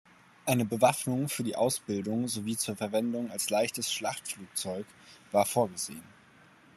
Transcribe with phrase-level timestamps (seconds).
[0.47, 4.87] Eine Bewaffnung für die Ausbildung sowie zur Verwendung als leichtes Schlachtflugzeug
[5.31, 6.01] war vorgesehen.